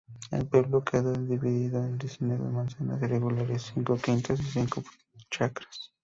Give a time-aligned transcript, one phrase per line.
[0.31, 4.81] El pueblo quedó dividido en diecinueve manzanas irregulares, cinco quintas y cinco
[5.29, 5.91] chacras.